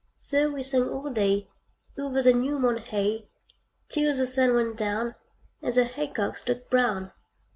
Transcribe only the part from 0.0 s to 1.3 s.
So he sang all